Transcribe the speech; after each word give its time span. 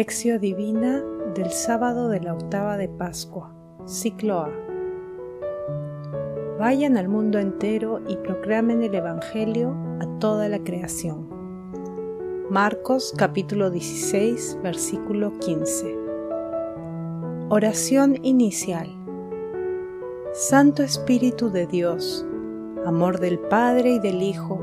Lección 0.00 0.40
Divina 0.40 1.04
del 1.34 1.50
sábado 1.50 2.08
de 2.08 2.20
la 2.20 2.32
octava 2.32 2.78
de 2.78 2.88
Pascua, 2.88 3.54
ciclo 3.84 4.38
A. 4.38 4.50
Vayan 6.58 6.96
al 6.96 7.06
mundo 7.06 7.38
entero 7.38 8.00
y 8.08 8.16
proclamen 8.16 8.82
el 8.82 8.94
Evangelio 8.94 9.76
a 10.00 10.06
toda 10.18 10.48
la 10.48 10.58
creación. 10.60 11.28
Marcos 12.48 13.12
capítulo 13.14 13.70
16, 13.70 14.60
versículo 14.62 15.38
15. 15.38 15.94
Oración 17.50 18.18
inicial. 18.22 18.88
Santo 20.32 20.82
Espíritu 20.82 21.50
de 21.50 21.66
Dios, 21.66 22.24
amor 22.86 23.20
del 23.20 23.38
Padre 23.38 23.90
y 23.90 23.98
del 23.98 24.22
Hijo, 24.22 24.62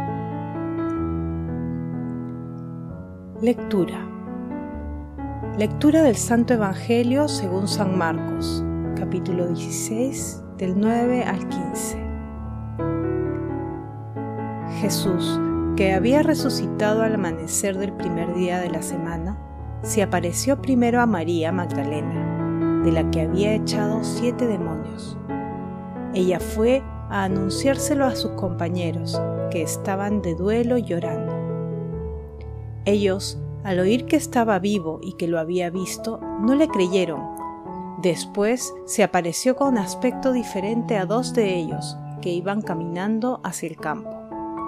Lectura. 3.41 4.07
Lectura 5.57 6.03
del 6.03 6.15
Santo 6.15 6.53
Evangelio 6.53 7.27
según 7.27 7.67
San 7.67 7.97
Marcos, 7.97 8.63
capítulo 8.95 9.47
16, 9.47 10.43
del 10.57 10.79
9 10.79 11.23
al 11.23 11.49
15. 11.49 11.97
Jesús, 14.79 15.39
que 15.75 15.91
había 15.93 16.21
resucitado 16.21 17.01
al 17.01 17.15
amanecer 17.15 17.79
del 17.79 17.93
primer 17.93 18.31
día 18.35 18.59
de 18.59 18.69
la 18.69 18.83
semana, 18.83 19.39
se 19.81 20.03
apareció 20.03 20.61
primero 20.61 21.01
a 21.01 21.07
María 21.07 21.51
Magdalena, 21.51 22.83
de 22.83 22.91
la 22.91 23.09
que 23.09 23.21
había 23.21 23.55
echado 23.55 24.03
siete 24.03 24.45
demonios. 24.45 25.17
Ella 26.13 26.39
fue 26.39 26.83
a 27.09 27.23
anunciárselo 27.23 28.05
a 28.05 28.15
sus 28.15 28.33
compañeros, 28.33 29.19
que 29.49 29.63
estaban 29.63 30.21
de 30.21 30.35
duelo 30.35 30.77
llorando. 30.77 31.20
Ellos, 32.85 33.37
al 33.63 33.79
oír 33.79 34.05
que 34.05 34.15
estaba 34.15 34.57
vivo 34.57 34.99
y 35.03 35.13
que 35.13 35.27
lo 35.27 35.39
había 35.39 35.69
visto, 35.69 36.19
no 36.41 36.55
le 36.55 36.67
creyeron. 36.67 37.21
Después 38.01 38.73
se 38.85 39.03
apareció 39.03 39.55
con 39.55 39.77
aspecto 39.77 40.31
diferente 40.31 40.97
a 40.97 41.05
dos 41.05 41.33
de 41.33 41.55
ellos, 41.55 41.95
que 42.21 42.31
iban 42.31 42.63
caminando 42.63 43.39
hacia 43.43 43.69
el 43.69 43.77
campo. 43.77 44.09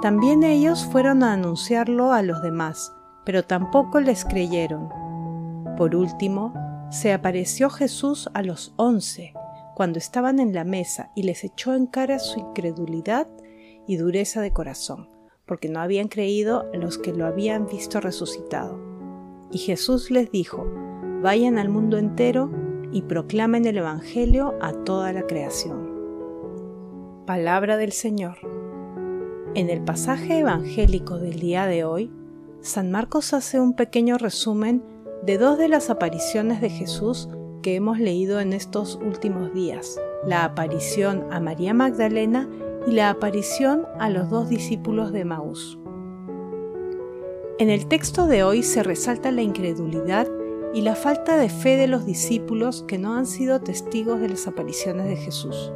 También 0.04 0.44
ellos 0.44 0.86
fueron 0.86 1.24
a 1.24 1.34
anunciarlo 1.34 2.12
a 2.12 2.22
los 2.22 2.44
demás, 2.44 2.94
pero 3.26 3.44
tampoco 3.44 4.00
les 4.00 4.26
creyeron. 4.26 4.90
Por 5.76 5.96
último, 5.96 6.54
se 6.92 7.14
apareció 7.14 7.72
Jesús 7.72 8.30
a 8.36 8.44
los 8.44 8.74
once, 8.76 9.34
cuando 9.74 9.98
estaban 9.98 10.40
en 10.40 10.54
la 10.54 10.66
mesa, 10.66 11.10
y 11.16 11.24
les 11.24 11.44
echó 11.44 11.74
en 11.74 11.88
cara 11.88 12.20
su 12.20 12.40
incredulidad 12.40 13.28
y 13.88 13.96
dureza 13.96 14.42
de 14.42 14.54
corazón 14.54 15.13
porque 15.46 15.70
no 15.70 15.80
habían 15.80 16.08
creído 16.08 16.70
los 16.74 16.98
que 16.98 17.14
lo 17.14 17.26
habían 17.26 17.68
visto 17.68 18.00
resucitado. 18.00 18.80
Y 19.52 19.60
Jesús 19.60 20.10
les 20.10 20.32
dijo, 20.32 20.66
vayan 21.22 21.58
al 21.58 21.70
mundo 21.70 21.98
entero 21.98 22.52
y 22.92 23.02
proclamen 23.04 23.66
el 23.66 23.78
Evangelio 23.78 24.56
a 24.62 24.74
toda 24.74 25.14
la 25.14 25.28
creación. 25.28 25.94
Palabra 27.26 27.78
del 27.78 27.92
Señor. 27.92 28.38
En 29.56 29.70
el 29.70 29.84
pasaje 29.84 30.40
evangélico 30.40 31.20
del 31.20 31.40
día 31.40 31.66
de 31.68 31.84
hoy, 31.84 32.12
San 32.62 32.92
Marcos 32.92 33.34
hace 33.34 33.60
un 33.60 33.76
pequeño 33.76 34.18
resumen 34.18 34.84
de 35.24 35.38
dos 35.38 35.58
de 35.58 35.68
las 35.68 35.90
apariciones 35.90 36.60
de 36.62 36.70
Jesús 36.70 37.30
que 37.62 37.76
hemos 37.76 38.00
leído 38.00 38.40
en 38.40 38.54
estos 38.54 39.00
últimos 39.04 39.54
días, 39.54 40.00
la 40.26 40.44
aparición 40.44 41.26
a 41.32 41.40
María 41.40 41.74
Magdalena 41.74 42.50
y 42.88 42.92
la 42.92 43.10
aparición 43.10 43.86
a 44.00 44.10
los 44.10 44.30
dos 44.30 44.50
discípulos 44.50 45.12
de 45.12 45.26
Maús. 45.26 45.80
En 47.60 47.70
el 47.70 47.88
texto 47.88 48.26
de 48.26 48.44
hoy 48.44 48.64
se 48.64 48.84
resalta 48.84 49.32
la 49.32 49.42
incredulidad 49.42 50.28
y 50.74 50.82
la 50.82 50.96
falta 50.96 51.38
de 51.38 51.50
fe 51.50 51.78
de 51.78 51.88
los 51.88 52.06
discípulos 52.06 52.84
que 52.88 52.98
no 52.98 53.14
han 53.14 53.28
sido 53.28 53.62
testigos 53.62 54.20
de 54.20 54.30
las 54.30 54.48
apariciones 54.48 55.06
de 55.06 55.16
Jesús. 55.16 55.72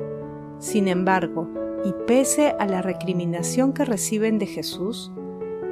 Sin 0.59 0.88
embargo, 0.88 1.47
y 1.85 1.94
pese 2.07 2.56
a 2.59 2.66
la 2.66 2.81
recriminación 2.81 3.74
que 3.74 3.85
reciben 3.85 4.39
de 4.39 4.47
Jesús, 4.47 5.12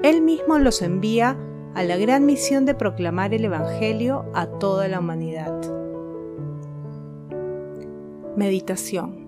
Él 0.03 0.21
mismo 0.21 0.59
los 0.59 0.81
envía 0.83 1.37
a 1.73 1.83
la 1.83 1.97
gran 1.97 2.25
misión 2.25 2.65
de 2.65 2.75
proclamar 2.75 3.33
el 3.33 3.45
Evangelio 3.45 4.25
a 4.33 4.45
toda 4.45 4.87
la 4.87 4.99
humanidad. 4.99 5.59
Meditación 8.37 9.24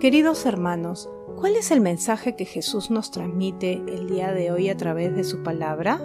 Queridos 0.00 0.44
hermanos, 0.44 1.08
¿cuál 1.36 1.56
es 1.56 1.70
el 1.70 1.80
mensaje 1.80 2.36
que 2.36 2.44
Jesús 2.44 2.90
nos 2.90 3.10
transmite 3.10 3.82
el 3.88 4.10
día 4.10 4.30
de 4.30 4.52
hoy 4.52 4.68
a 4.68 4.76
través 4.76 5.16
de 5.16 5.24
su 5.24 5.42
palabra? 5.42 5.98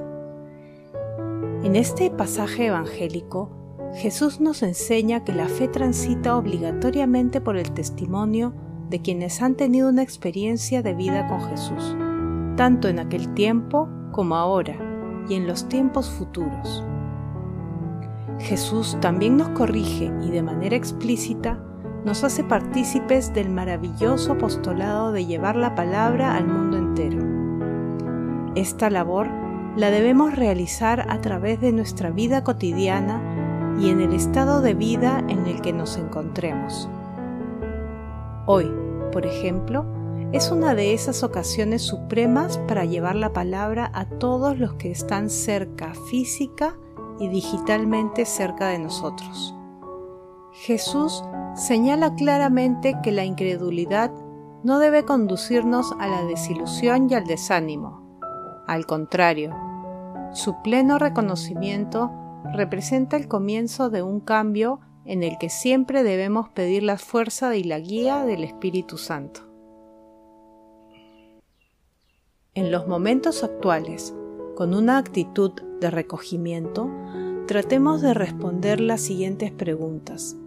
En 1.66 1.76
este 1.76 2.10
pasaje 2.10 2.68
evangélico, 2.68 3.52
Jesús 3.96 4.40
nos 4.40 4.64
enseña 4.64 5.26
que 5.26 5.34
la 5.34 5.50
fe 5.50 5.68
transita 5.68 6.38
obligatoriamente 6.38 7.42
por 7.42 7.58
el 7.58 7.74
testimonio 7.74 8.54
de 8.90 9.02
quienes 9.02 9.42
han 9.42 9.56
tenido 9.56 9.90
una 9.90 10.04
experiencia 10.04 10.82
de 10.82 10.94
vida 10.94 11.28
con 11.28 11.42
Jesús, 11.42 11.94
tanto 12.56 12.88
en 12.88 12.98
aquel 12.98 13.34
tiempo 13.34 13.90
como 14.14 14.36
ahora 14.36 14.78
y 15.28 15.34
en 15.34 15.48
los 15.48 15.68
tiempos 15.68 16.10
futuros. 16.12 16.82
Jesús 18.40 18.98
también 19.02 19.36
nos 19.36 19.50
corrige 19.50 20.14
y 20.24 20.32
de 20.32 20.44
manera 20.44 20.78
explícita 20.78 21.62
nos 22.06 22.24
hace 22.24 22.44
partícipes 22.44 23.34
del 23.34 23.50
maravilloso 23.50 24.34
apostolado 24.34 25.12
de 25.12 25.26
llevar 25.26 25.56
la 25.56 25.76
palabra 25.76 26.36
al 26.36 26.48
mundo 26.48 26.78
entero. 26.78 27.20
Esta 28.56 28.90
labor 28.90 29.28
la 29.76 29.92
debemos 29.92 30.36
realizar 30.36 31.06
a 31.10 31.22
través 31.22 31.62
de 31.62 31.72
nuestra 31.72 32.10
vida 32.10 32.44
cotidiana 32.44 33.78
y 33.80 33.90
en 33.90 34.02
el 34.02 34.14
estado 34.14 34.62
de 34.62 34.74
vida 34.74 35.24
en 35.30 35.46
el 35.46 35.62
que 35.62 35.74
nos 35.74 35.98
encontremos. 35.98 36.90
Hoy, 38.46 38.70
por 39.12 39.26
ejemplo, 39.26 39.86
es 40.34 40.52
una 40.52 40.76
de 40.76 40.94
esas 40.94 41.24
ocasiones 41.24 41.82
supremas 41.82 42.58
para 42.68 42.86
llevar 42.86 43.16
la 43.16 43.34
palabra 43.34 43.92
a 43.94 44.06
todos 44.06 44.58
los 44.58 44.74
que 44.74 44.92
están 44.92 45.30
cerca 45.30 45.94
física 46.10 46.78
y 47.20 47.30
digitalmente 47.30 48.26
cerca 48.26 48.70
de 48.70 48.80
nosotros. 48.80 49.56
Jesús 50.52 51.24
señala 51.56 52.16
claramente 52.16 52.96
que 53.04 53.12
la 53.12 53.26
incredulidad 53.26 54.12
no 54.64 54.80
debe 54.80 55.06
conducirnos 55.06 55.92
a 56.00 56.08
la 56.08 56.24
desilusión 56.24 57.10
y 57.10 57.16
al 57.16 57.26
desánimo. 57.26 58.20
Al 58.68 58.86
contrario, 58.86 59.56
su 60.34 60.62
pleno 60.62 60.98
reconocimiento 61.00 62.12
representa 62.54 63.18
el 63.18 63.28
comienzo 63.28 63.90
de 63.90 64.04
un 64.04 64.20
cambio 64.20 64.80
en 65.06 65.24
el 65.24 65.38
que 65.40 65.50
siempre 65.50 66.04
debemos 66.04 66.50
pedir 66.50 66.84
la 66.84 66.98
fuerza 66.98 67.56
y 67.56 67.64
la 67.64 67.80
guía 67.80 68.24
del 68.24 68.44
Espíritu 68.44 68.98
Santo. 68.98 69.42
En 72.54 72.72
los 72.72 72.88
momentos 72.88 73.44
actuales, 73.44 74.14
con 74.56 74.76
una 74.76 74.98
actitud 74.98 75.54
de 75.80 75.90
recogimiento, 75.90 76.90
tratemos 77.48 78.02
de 78.02 78.14
responder 78.14 78.80
las 78.80 79.02
siguientes 79.02 79.52
preguntas. 79.52 80.38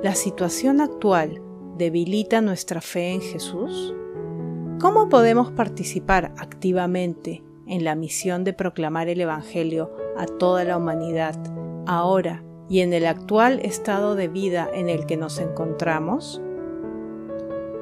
¿La 0.00 0.14
situación 0.14 0.80
actual 0.80 1.42
debilita 1.76 2.40
nuestra 2.40 2.80
fe 2.80 3.14
en 3.14 3.20
Jesús? 3.20 3.96
¿Cómo 4.80 5.08
podemos 5.08 5.50
participar 5.50 6.32
activamente 6.38 7.42
en 7.66 7.82
la 7.82 7.96
misión 7.96 8.44
de 8.44 8.52
proclamar 8.52 9.08
el 9.08 9.20
Evangelio 9.20 9.90
a 10.16 10.26
toda 10.26 10.62
la 10.62 10.76
humanidad 10.76 11.34
ahora 11.88 12.44
y 12.68 12.78
en 12.78 12.92
el 12.92 13.06
actual 13.06 13.58
estado 13.64 14.14
de 14.14 14.28
vida 14.28 14.70
en 14.72 14.88
el 14.88 15.04
que 15.04 15.16
nos 15.16 15.40
encontramos? 15.40 16.40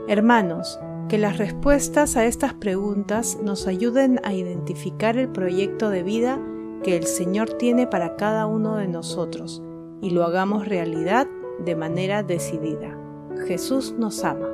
Hermanos, 0.08 0.80
que 1.10 1.18
las 1.18 1.36
respuestas 1.36 2.16
a 2.16 2.24
estas 2.24 2.54
preguntas 2.54 3.38
nos 3.42 3.66
ayuden 3.66 4.20
a 4.24 4.32
identificar 4.32 5.18
el 5.18 5.28
proyecto 5.28 5.90
de 5.90 6.02
vida 6.02 6.40
que 6.82 6.96
el 6.96 7.04
Señor 7.04 7.50
tiene 7.58 7.86
para 7.86 8.16
cada 8.16 8.46
uno 8.46 8.76
de 8.76 8.88
nosotros 8.88 9.62
y 10.00 10.10
lo 10.10 10.24
hagamos 10.24 10.66
realidad 10.66 11.26
de 11.64 11.76
manera 11.76 12.22
decidida. 12.22 12.98
Jesús 13.46 13.94
nos 13.98 14.24
ama. 14.24 14.48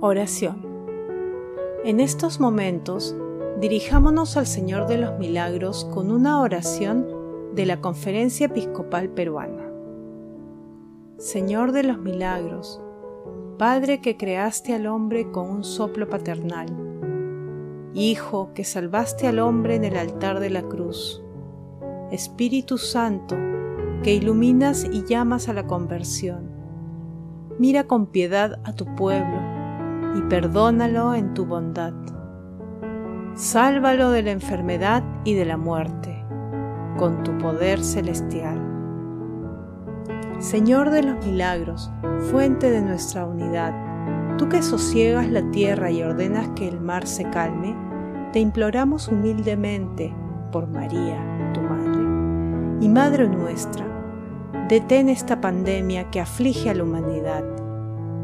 Oración. 0.00 0.68
En 1.84 2.00
estos 2.00 2.40
momentos, 2.40 3.14
Dirijámonos 3.60 4.38
al 4.38 4.46
Señor 4.46 4.86
de 4.86 4.96
los 4.96 5.18
Milagros 5.18 5.84
con 5.92 6.10
una 6.10 6.40
oración 6.40 7.06
de 7.54 7.66
la 7.66 7.82
Conferencia 7.82 8.46
Episcopal 8.46 9.10
Peruana. 9.10 9.70
Señor 11.18 11.72
de 11.72 11.82
los 11.82 11.98
Milagros, 11.98 12.80
Padre 13.58 14.00
que 14.00 14.16
creaste 14.16 14.72
al 14.72 14.86
hombre 14.86 15.30
con 15.30 15.50
un 15.50 15.62
soplo 15.62 16.08
paternal, 16.08 16.68
Hijo 17.92 18.52
que 18.54 18.64
salvaste 18.64 19.26
al 19.26 19.40
hombre 19.40 19.74
en 19.74 19.84
el 19.84 19.96
altar 19.98 20.40
de 20.40 20.48
la 20.48 20.62
cruz, 20.62 21.22
Espíritu 22.10 22.78
Santo 22.78 23.36
que 24.02 24.14
iluminas 24.14 24.84
y 24.84 25.04
llamas 25.04 25.48
a 25.48 25.52
la 25.52 25.66
conversión, 25.66 26.50
mira 27.58 27.84
con 27.84 28.06
piedad 28.06 28.60
a 28.64 28.72
tu 28.72 28.86
pueblo 28.94 29.38
y 30.16 30.22
perdónalo 30.22 31.14
en 31.14 31.34
tu 31.34 31.44
bondad. 31.44 31.92
Sálvalo 33.34 34.10
de 34.10 34.22
la 34.22 34.30
enfermedad 34.30 35.04
y 35.24 35.34
de 35.34 35.44
la 35.44 35.56
muerte, 35.56 36.24
con 36.98 37.22
tu 37.22 37.36
poder 37.38 37.82
celestial. 37.82 38.58
Señor 40.38 40.90
de 40.90 41.02
los 41.02 41.24
milagros, 41.26 41.90
fuente 42.30 42.70
de 42.70 42.80
nuestra 42.80 43.26
unidad, 43.26 43.74
tú 44.38 44.48
que 44.48 44.62
sosiegas 44.62 45.30
la 45.30 45.50
tierra 45.50 45.90
y 45.90 46.02
ordenas 46.02 46.48
que 46.56 46.66
el 46.66 46.80
mar 46.80 47.06
se 47.06 47.24
calme, 47.24 47.76
te 48.32 48.40
imploramos 48.40 49.08
humildemente 49.08 50.14
por 50.50 50.66
María, 50.66 51.52
tu 51.52 51.60
Madre, 51.60 52.80
y 52.80 52.88
Madre 52.88 53.28
nuestra, 53.28 53.89
detén 54.70 55.10
esta 55.10 55.42
pandemia 55.42 56.10
que 56.10 56.20
aflige 56.20 56.70
a 56.70 56.74
la 56.74 56.84
humanidad 56.84 57.44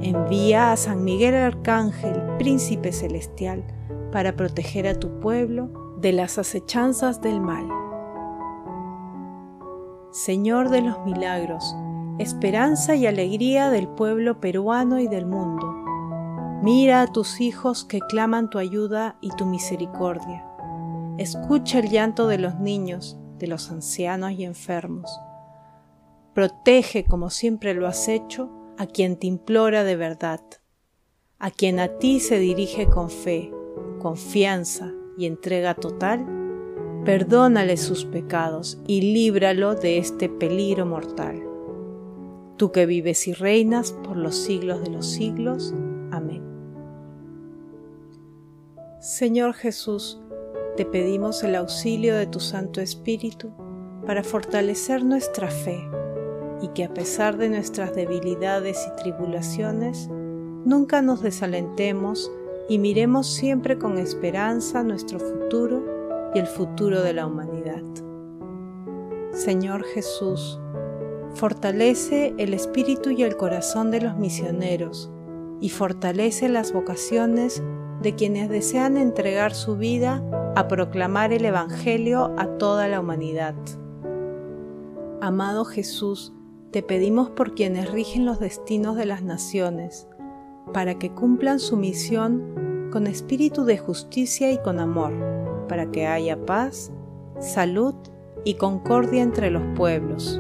Envía 0.00 0.72
a 0.72 0.76
San 0.76 1.04
Miguel 1.04 1.34
Arcángel, 1.34 2.36
príncipe 2.38 2.92
celestial, 2.92 3.64
para 4.12 4.36
proteger 4.36 4.86
a 4.86 4.94
tu 4.94 5.20
pueblo 5.20 5.96
de 6.00 6.12
las 6.12 6.36
acechanzas 6.36 7.22
del 7.22 7.40
mal. 7.40 7.66
Señor 10.10 10.68
de 10.68 10.82
los 10.82 11.02
milagros, 11.06 11.74
esperanza 12.18 12.94
y 12.94 13.06
alegría 13.06 13.70
del 13.70 13.88
pueblo 13.88 14.38
peruano 14.38 15.00
y 15.00 15.08
del 15.08 15.24
mundo, 15.24 15.66
mira 16.62 17.00
a 17.00 17.06
tus 17.06 17.40
hijos 17.40 17.86
que 17.86 18.00
claman 18.00 18.50
tu 18.50 18.58
ayuda 18.58 19.16
y 19.22 19.30
tu 19.30 19.46
misericordia. 19.46 20.46
Escucha 21.16 21.78
el 21.78 21.88
llanto 21.88 22.28
de 22.28 22.36
los 22.36 22.56
niños, 22.56 23.18
de 23.38 23.46
los 23.46 23.70
ancianos 23.70 24.32
y 24.32 24.44
enfermos. 24.44 25.10
Protege, 26.36 27.06
como 27.06 27.30
siempre 27.30 27.72
lo 27.72 27.86
has 27.86 28.08
hecho, 28.08 28.50
a 28.76 28.84
quien 28.84 29.16
te 29.16 29.26
implora 29.26 29.84
de 29.84 29.96
verdad, 29.96 30.42
a 31.38 31.50
quien 31.50 31.80
a 31.80 31.96
ti 31.96 32.20
se 32.20 32.38
dirige 32.38 32.90
con 32.90 33.08
fe, 33.08 33.50
confianza 34.00 34.92
y 35.16 35.24
entrega 35.24 35.72
total, 35.74 36.26
perdónale 37.06 37.78
sus 37.78 38.04
pecados 38.04 38.78
y 38.86 39.14
líbralo 39.14 39.76
de 39.76 39.96
este 39.96 40.28
peligro 40.28 40.84
mortal. 40.84 41.42
Tú 42.58 42.70
que 42.70 42.84
vives 42.84 43.26
y 43.28 43.32
reinas 43.32 43.92
por 43.92 44.18
los 44.18 44.36
siglos 44.36 44.82
de 44.82 44.90
los 44.90 45.06
siglos. 45.06 45.72
Amén. 46.10 46.42
Señor 49.00 49.54
Jesús, 49.54 50.20
te 50.76 50.84
pedimos 50.84 51.42
el 51.44 51.54
auxilio 51.54 52.14
de 52.14 52.26
tu 52.26 52.40
Santo 52.40 52.82
Espíritu 52.82 53.52
para 54.04 54.22
fortalecer 54.22 55.02
nuestra 55.02 55.48
fe 55.50 55.82
y 56.62 56.68
que 56.68 56.84
a 56.84 56.92
pesar 56.92 57.36
de 57.36 57.48
nuestras 57.48 57.94
debilidades 57.94 58.86
y 58.86 59.02
tribulaciones, 59.02 60.08
nunca 60.64 61.02
nos 61.02 61.22
desalentemos 61.22 62.30
y 62.68 62.78
miremos 62.78 63.26
siempre 63.26 63.78
con 63.78 63.98
esperanza 63.98 64.82
nuestro 64.82 65.18
futuro 65.20 66.30
y 66.34 66.38
el 66.38 66.46
futuro 66.46 67.02
de 67.02 67.12
la 67.12 67.26
humanidad. 67.26 67.82
Señor 69.32 69.84
Jesús, 69.84 70.58
fortalece 71.34 72.34
el 72.38 72.54
espíritu 72.54 73.10
y 73.10 73.22
el 73.22 73.36
corazón 73.36 73.90
de 73.90 74.00
los 74.00 74.16
misioneros 74.16 75.10
y 75.60 75.68
fortalece 75.68 76.48
las 76.48 76.72
vocaciones 76.72 77.62
de 78.02 78.14
quienes 78.14 78.48
desean 78.48 78.96
entregar 78.96 79.54
su 79.54 79.76
vida 79.76 80.22
a 80.54 80.68
proclamar 80.68 81.32
el 81.32 81.44
Evangelio 81.44 82.34
a 82.38 82.46
toda 82.58 82.88
la 82.88 83.00
humanidad. 83.00 83.54
Amado 85.20 85.64
Jesús, 85.64 86.32
te 86.76 86.82
pedimos 86.82 87.30
por 87.30 87.54
quienes 87.54 87.90
rigen 87.90 88.26
los 88.26 88.38
destinos 88.38 88.96
de 88.96 89.06
las 89.06 89.22
naciones, 89.22 90.06
para 90.74 90.98
que 90.98 91.10
cumplan 91.10 91.58
su 91.58 91.78
misión 91.78 92.90
con 92.92 93.06
espíritu 93.06 93.64
de 93.64 93.78
justicia 93.78 94.52
y 94.52 94.58
con 94.58 94.78
amor, 94.78 95.10
para 95.70 95.90
que 95.90 96.06
haya 96.06 96.44
paz, 96.44 96.92
salud 97.40 97.94
y 98.44 98.56
concordia 98.56 99.22
entre 99.22 99.50
los 99.50 99.62
pueblos. 99.74 100.38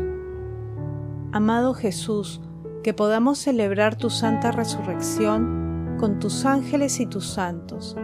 Amado 1.32 1.72
Jesús, 1.72 2.42
que 2.82 2.92
podamos 2.92 3.38
celebrar 3.38 3.96
tu 3.96 4.10
santa 4.10 4.52
resurrección 4.52 5.96
con 5.98 6.18
tus 6.18 6.44
ángeles 6.44 7.00
y 7.00 7.06
tus 7.06 7.26
santos, 7.26 7.96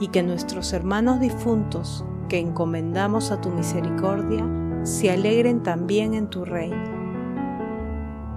y 0.00 0.08
que 0.08 0.22
nuestros 0.22 0.72
hermanos 0.72 1.20
difuntos, 1.20 2.02
que 2.30 2.38
encomendamos 2.38 3.30
a 3.30 3.42
tu 3.42 3.50
misericordia, 3.50 4.42
se 4.84 5.10
alegren 5.10 5.62
también 5.62 6.14
en 6.14 6.30
tu 6.30 6.46
reino. 6.46 6.93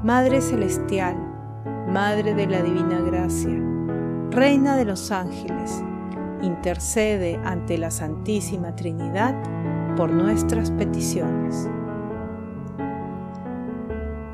Madre 0.03 0.41
Celestial, 0.41 1.17
Madre 1.87 2.35
de 2.35 2.45
la 2.45 2.61
Divina 2.61 2.99
Gracia, 3.01 3.59
Reina 4.29 4.77
de 4.77 4.85
los 4.85 5.09
Ángeles, 5.11 5.83
intercede 6.43 7.39
ante 7.43 7.79
la 7.79 7.89
Santísima 7.89 8.75
Trinidad 8.75 9.35
por 9.95 10.11
nuestras 10.11 10.69
peticiones. 10.69 11.67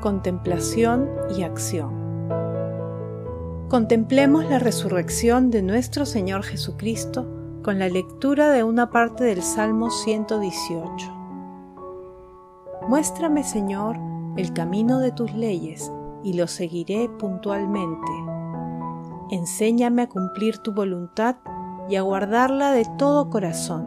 Contemplación 0.02 1.08
y 1.34 1.44
acción. 1.44 1.94
Contemplemos 3.68 4.44
la 4.44 4.58
resurrección 4.58 5.50
de 5.50 5.62
nuestro 5.62 6.04
Señor 6.04 6.42
Jesucristo 6.42 7.26
con 7.62 7.78
la 7.78 7.88
lectura 7.88 8.50
de 8.50 8.64
una 8.64 8.90
parte 8.90 9.24
del 9.24 9.42
Salmo 9.42 9.90
118. 9.90 11.10
Muéstrame, 12.86 13.42
Señor, 13.44 13.96
el 14.36 14.52
camino 14.52 14.98
de 14.98 15.12
tus 15.12 15.32
leyes 15.34 15.92
y 16.22 16.32
lo 16.32 16.46
seguiré 16.46 17.08
puntualmente. 17.08 18.12
Enséñame 19.30 20.02
a 20.02 20.08
cumplir 20.08 20.58
tu 20.58 20.72
voluntad 20.72 21.36
y 21.88 21.96
a 21.96 22.02
guardarla 22.02 22.72
de 22.72 22.86
todo 22.98 23.30
corazón. 23.30 23.86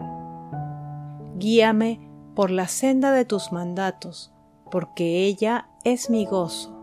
Guíame 1.37 1.99
por 2.35 2.51
la 2.51 2.67
senda 2.67 3.11
de 3.11 3.25
tus 3.25 3.51
mandatos, 3.51 4.33
porque 4.71 5.25
ella 5.25 5.69
es 5.83 6.09
mi 6.09 6.25
gozo. 6.25 6.75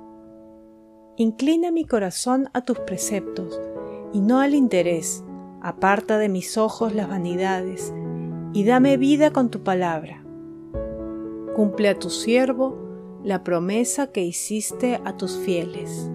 Inclina 1.16 1.70
mi 1.70 1.84
corazón 1.84 2.48
a 2.52 2.62
tus 2.62 2.80
preceptos 2.80 3.60
y 4.12 4.20
no 4.20 4.40
al 4.40 4.54
interés. 4.54 5.24
Aparta 5.62 6.18
de 6.18 6.28
mis 6.28 6.58
ojos 6.58 6.94
las 6.94 7.08
vanidades 7.08 7.94
y 8.52 8.64
dame 8.64 8.96
vida 8.96 9.32
con 9.32 9.50
tu 9.50 9.62
palabra. 9.62 10.24
Cumple 11.54 11.88
a 11.88 11.98
tu 11.98 12.10
siervo 12.10 12.83
la 13.24 13.42
promesa 13.42 14.08
que 14.08 14.22
hiciste 14.22 15.00
a 15.04 15.16
tus 15.16 15.38
fieles. 15.38 16.10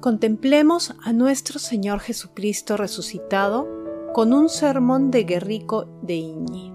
Contemplemos 0.00 0.94
a 1.02 1.14
nuestro 1.14 1.58
Señor 1.58 2.00
Jesucristo 2.00 2.76
resucitado 2.76 3.66
con 4.12 4.34
un 4.34 4.50
sermón 4.50 5.10
de 5.10 5.24
Guerrico 5.24 5.86
de 6.02 6.14
Iñi. 6.14 6.74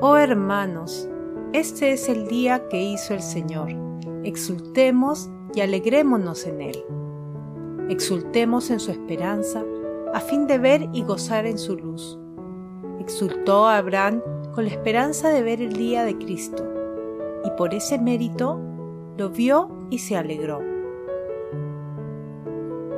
Oh 0.00 0.16
hermanos, 0.16 1.08
este 1.52 1.92
es 1.92 2.08
el 2.08 2.26
día 2.26 2.68
que 2.68 2.82
hizo 2.82 3.14
el 3.14 3.22
Señor. 3.22 3.70
Exultemos 4.24 5.30
y 5.54 5.60
alegrémonos 5.60 6.46
en 6.46 6.60
él. 6.62 6.84
Exultemos 7.88 8.70
en 8.70 8.80
su 8.80 8.90
esperanza, 8.90 9.64
a 10.12 10.20
fin 10.20 10.48
de 10.48 10.58
ver 10.58 10.88
y 10.92 11.04
gozar 11.04 11.46
en 11.46 11.58
su 11.58 11.76
luz. 11.76 12.18
Exultó 12.98 13.68
Abraham 13.68 14.20
con 14.58 14.64
la 14.64 14.72
esperanza 14.72 15.28
de 15.28 15.44
ver 15.44 15.62
el 15.62 15.74
día 15.74 16.02
de 16.02 16.18
Cristo, 16.18 16.64
y 17.44 17.50
por 17.56 17.74
ese 17.74 17.96
mérito 17.96 18.58
lo 19.16 19.30
vio 19.30 19.70
y 19.88 19.98
se 19.98 20.16
alegró. 20.16 20.60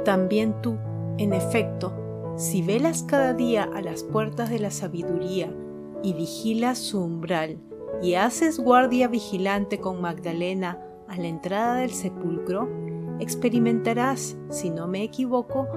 También 0.03 0.55
tú, 0.63 0.79
en 1.19 1.35
efecto, 1.35 1.93
si 2.39 2.63
velas 2.63 3.03
cada 3.03 3.35
día 3.35 3.69
a 3.75 3.83
las 3.83 4.05
puertas 4.05 4.49
de 4.49 4.59
la 4.59 4.71
sabiduría 4.71 5.55
y 6.03 6.15
vigilas 6.15 6.79
su 6.79 7.05
umbral, 7.05 7.59
y 8.01 8.15
haces 8.15 8.59
guardia 8.59 9.09
vigilante 9.09 9.81
con 9.81 10.01
Magdalena 10.01 10.83
a 11.09 11.17
la 11.19 11.29
entrada 11.29 11.75
del 11.75 11.91
sepulcro, 11.91 12.71
experimentarás, 13.19 14.39
si 14.49 14.71
no 14.71 14.89
me 14.89 15.03
equivoco, 15.03 15.69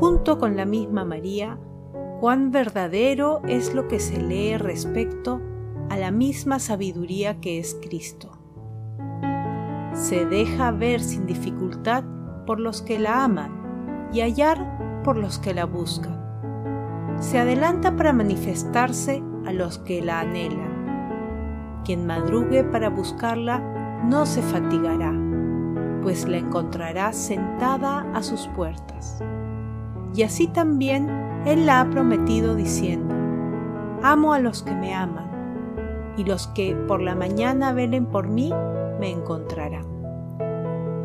junto 0.00 0.38
con 0.38 0.56
la 0.56 0.64
misma 0.64 1.04
María, 1.04 1.58
cuán 2.20 2.50
verdadero 2.50 3.40
es 3.48 3.74
lo 3.74 3.88
que 3.88 3.98
se 3.98 4.20
lee 4.20 4.58
respecto 4.58 5.40
a 5.88 5.96
la 5.96 6.10
misma 6.10 6.58
sabiduría 6.58 7.40
que 7.40 7.58
es 7.58 7.78
Cristo. 7.80 8.38
Se 9.94 10.26
deja 10.26 10.70
ver 10.70 11.00
sin 11.00 11.24
dificultad 11.24 12.04
por 12.46 12.60
los 12.60 12.82
que 12.82 12.98
la 12.98 13.24
aman 13.24 14.08
y 14.12 14.20
hallar 14.20 15.02
por 15.02 15.16
los 15.16 15.38
que 15.38 15.54
la 15.54 15.64
buscan. 15.64 16.20
se 17.20 17.38
adelanta 17.38 17.96
para 17.96 18.14
manifestarse 18.14 19.22
a 19.46 19.52
los 19.52 19.78
que 19.78 20.00
la 20.00 20.20
anhelan. 20.20 21.80
Quien 21.84 22.06
madrugue 22.06 22.64
para 22.64 22.88
buscarla 22.88 23.58
no 24.04 24.24
se 24.24 24.40
fatigará, 24.40 25.12
pues 26.02 26.26
la 26.26 26.38
encontrará 26.38 27.12
sentada 27.12 28.10
a 28.14 28.22
sus 28.22 28.46
puertas. 28.48 29.22
Y 30.14 30.22
así 30.22 30.46
también 30.46 31.29
Él 31.46 31.66
la 31.66 31.80
ha 31.80 31.90
prometido 31.90 32.54
diciendo, 32.54 33.14
Amo 34.02 34.32
a 34.32 34.38
los 34.38 34.62
que 34.62 34.74
me 34.74 34.94
aman, 34.94 36.14
y 36.16 36.24
los 36.24 36.48
que 36.48 36.74
por 36.74 37.00
la 37.00 37.14
mañana 37.14 37.72
velen 37.72 38.06
por 38.06 38.28
mí 38.28 38.52
me 38.98 39.10
encontrarán. 39.10 39.86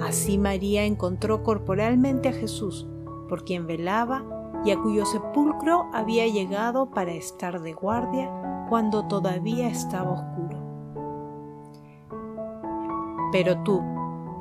Así 0.01 0.37
María 0.37 0.83
encontró 0.83 1.41
corporalmente 1.43 2.29
a 2.29 2.33
Jesús, 2.33 2.87
por 3.29 3.45
quien 3.45 3.65
velaba 3.65 4.23
y 4.65 4.71
a 4.71 4.81
cuyo 4.81 5.05
sepulcro 5.05 5.87
había 5.93 6.27
llegado 6.27 6.91
para 6.91 7.11
estar 7.11 7.61
de 7.61 7.73
guardia 7.73 8.31
cuando 8.69 9.07
todavía 9.07 9.67
estaba 9.67 10.11
oscuro. 10.11 10.59
Pero 13.31 13.61
tú, 13.63 13.81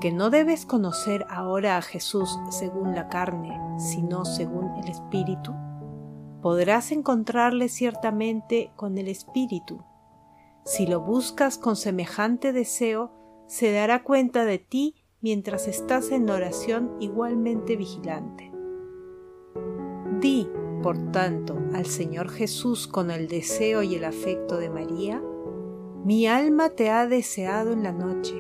que 0.01 0.13
no 0.13 0.31
debes 0.31 0.67
conocer 0.67 1.27
ahora 1.31 1.77
a 1.77 1.83
Jesús 1.83 2.39
según 2.51 2.95
la 2.95 3.09
carne, 3.09 3.61
sino 3.79 4.25
según 4.25 4.75
el 4.77 4.89
Espíritu, 4.89 5.55
podrás 6.45 6.93
encontrarle 6.93 7.71
ciertamente 7.71 8.71
con 8.77 8.99
el 8.99 9.09
Espíritu. 9.09 9.83
Si 10.67 10.87
lo 10.87 11.01
buscas 11.01 11.57
con 11.57 11.75
semejante 11.75 12.53
deseo, 12.53 13.13
se 13.47 13.73
dará 13.73 14.03
cuenta 14.03 14.45
de 14.45 14.59
ti 14.59 14.95
mientras 15.23 15.69
estás 15.69 16.11
en 16.11 16.29
oración 16.29 16.99
igualmente 17.01 17.77
vigilante. 17.77 18.53
Di, 20.21 20.47
por 20.83 21.13
tanto, 21.13 21.57
al 21.73 21.87
Señor 21.87 22.29
Jesús 22.29 22.89
con 22.89 23.11
el 23.11 23.27
deseo 23.27 23.83
y 23.83 23.95
el 23.95 24.05
afecto 24.05 24.59
de 24.59 24.69
María, 24.69 25.23
mi 26.05 26.27
alma 26.27 26.69
te 26.69 26.91
ha 26.91 27.07
deseado 27.07 27.73
en 27.73 27.83
la 27.83 27.93
noche, 27.93 28.35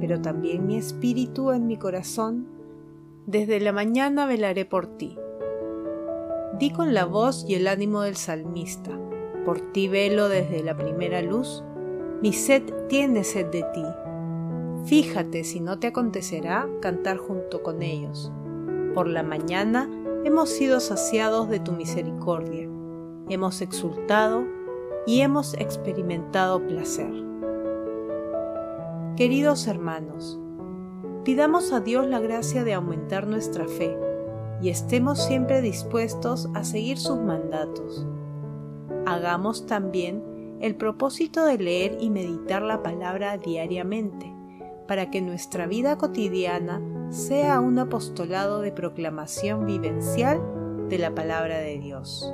pero 0.00 0.22
también 0.22 0.66
mi 0.66 0.78
espíritu 0.78 1.50
en 1.50 1.66
mi 1.66 1.76
corazón, 1.76 2.48
desde 3.26 3.60
la 3.60 3.72
mañana 3.74 4.24
velaré 4.24 4.64
por 4.64 4.96
ti. 4.96 5.18
Di 6.58 6.70
con 6.70 6.92
la 6.92 7.06
voz 7.06 7.44
y 7.48 7.54
el 7.54 7.66
ánimo 7.66 8.02
del 8.02 8.16
salmista, 8.16 8.90
por 9.44 9.72
ti 9.72 9.88
velo 9.88 10.28
desde 10.28 10.62
la 10.62 10.76
primera 10.76 11.22
luz, 11.22 11.64
mi 12.20 12.32
sed 12.32 12.62
tiene 12.88 13.24
sed 13.24 13.46
de 13.46 13.62
ti. 13.72 13.84
Fíjate 14.84 15.44
si 15.44 15.60
no 15.60 15.78
te 15.78 15.88
acontecerá 15.88 16.68
cantar 16.80 17.16
junto 17.16 17.62
con 17.62 17.82
ellos. 17.82 18.30
Por 18.94 19.08
la 19.08 19.22
mañana 19.22 19.90
hemos 20.24 20.50
sido 20.50 20.80
saciados 20.80 21.48
de 21.48 21.58
tu 21.58 21.72
misericordia, 21.72 22.68
hemos 23.30 23.62
exultado 23.62 24.44
y 25.06 25.22
hemos 25.22 25.54
experimentado 25.54 26.64
placer. 26.66 27.12
Queridos 29.16 29.66
hermanos, 29.66 30.38
pidamos 31.24 31.72
a 31.72 31.80
Dios 31.80 32.06
la 32.06 32.20
gracia 32.20 32.62
de 32.62 32.74
aumentar 32.74 33.26
nuestra 33.26 33.66
fe 33.66 33.96
y 34.62 34.68
estemos 34.70 35.22
siempre 35.22 35.60
dispuestos 35.60 36.48
a 36.54 36.62
seguir 36.62 36.96
sus 36.98 37.18
mandatos. 37.18 38.06
Hagamos 39.06 39.66
también 39.66 40.22
el 40.60 40.76
propósito 40.76 41.44
de 41.44 41.58
leer 41.58 41.98
y 42.00 42.08
meditar 42.08 42.62
la 42.62 42.82
palabra 42.82 43.36
diariamente, 43.36 44.32
para 44.86 45.10
que 45.10 45.20
nuestra 45.20 45.66
vida 45.66 45.98
cotidiana 45.98 46.80
sea 47.10 47.60
un 47.60 47.78
apostolado 47.80 48.60
de 48.60 48.70
proclamación 48.70 49.66
vivencial 49.66 50.40
de 50.88 50.98
la 50.98 51.12
palabra 51.12 51.58
de 51.58 51.78
Dios. 51.78 52.32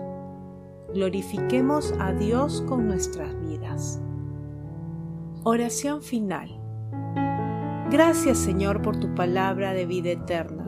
Glorifiquemos 0.93 1.95
a 1.99 2.13
Dios 2.13 2.63
con 2.69 2.87
nuestras 2.87 3.39
vidas. 3.41 4.01
Oración 5.45 6.03
final. 6.03 6.61
Gracias 7.91 8.37
Señor 8.37 8.83
por 8.83 9.01
tu 9.01 9.15
palabra 9.15 9.73
de 9.73 9.87
vida 9.87 10.11
eterna. 10.11 10.68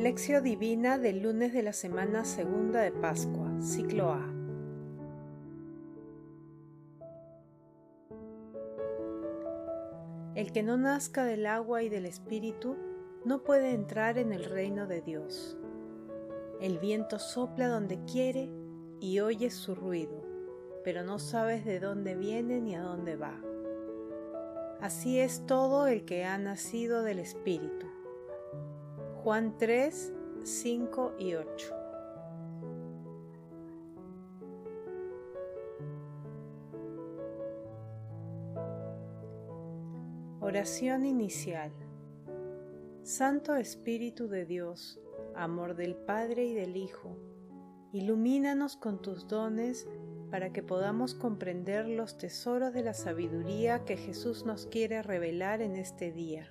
Lección 0.00 0.42
Divina 0.42 0.96
del 0.96 1.20
lunes 1.20 1.52
de 1.52 1.62
la 1.62 1.74
semana 1.74 2.24
segunda 2.24 2.80
de 2.80 2.90
Pascua, 2.90 3.60
ciclo 3.60 4.10
A. 4.10 4.32
El 10.34 10.52
que 10.52 10.62
no 10.62 10.78
nazca 10.78 11.24
del 11.24 11.44
agua 11.44 11.82
y 11.82 11.90
del 11.90 12.06
Espíritu 12.06 12.78
no 13.26 13.44
puede 13.44 13.74
entrar 13.74 14.16
en 14.16 14.32
el 14.32 14.44
reino 14.46 14.86
de 14.86 15.02
Dios. 15.02 15.58
El 16.62 16.78
viento 16.78 17.18
sopla 17.18 17.68
donde 17.68 18.02
quiere 18.06 18.48
y 19.00 19.20
oyes 19.20 19.52
su 19.52 19.74
ruido, 19.74 20.24
pero 20.82 21.04
no 21.04 21.18
sabes 21.18 21.66
de 21.66 21.78
dónde 21.78 22.14
viene 22.14 22.62
ni 22.62 22.74
a 22.74 22.80
dónde 22.80 23.16
va. 23.16 23.38
Así 24.80 25.20
es 25.20 25.44
todo 25.44 25.88
el 25.88 26.06
que 26.06 26.24
ha 26.24 26.38
nacido 26.38 27.02
del 27.02 27.18
Espíritu. 27.18 27.89
Juan 29.22 29.58
3, 29.58 30.14
5 30.44 31.12
y 31.18 31.34
8. 31.34 31.74
Oración 40.40 41.04
inicial. 41.04 41.70
Santo 43.02 43.56
Espíritu 43.56 44.26
de 44.26 44.46
Dios, 44.46 44.98
amor 45.34 45.76
del 45.76 45.96
Padre 45.96 46.46
y 46.46 46.54
del 46.54 46.78
Hijo, 46.78 47.14
ilumínanos 47.92 48.78
con 48.78 49.02
tus 49.02 49.28
dones 49.28 49.86
para 50.30 50.50
que 50.50 50.62
podamos 50.62 51.14
comprender 51.14 51.86
los 51.86 52.16
tesoros 52.16 52.72
de 52.72 52.84
la 52.84 52.94
sabiduría 52.94 53.84
que 53.84 53.98
Jesús 53.98 54.46
nos 54.46 54.64
quiere 54.64 55.02
revelar 55.02 55.60
en 55.60 55.76
este 55.76 56.10
día 56.10 56.50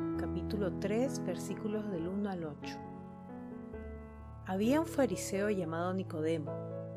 capítulo 0.17 0.79
3, 0.79 1.23
versículos 1.25 1.89
del 1.91 2.07
1 2.07 2.29
al 2.29 2.43
8. 2.43 2.77
Había 4.45 4.79
un 4.79 4.87
fariseo 4.87 5.49
llamado 5.49 5.93
Nicodemo, 5.93 6.51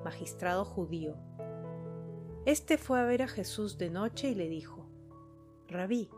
magistrado 0.04 0.64
judío. 0.64 1.16
Este 2.46 2.78
fue 2.78 3.00
a 3.00 3.04
ver 3.04 3.22
a 3.22 3.28
Jesús 3.28 3.78
de 3.78 3.90
noche 3.90 4.30
y 4.30 4.34
le 4.34 4.48
dijo, 4.48 4.86
Rabí, 5.68 6.10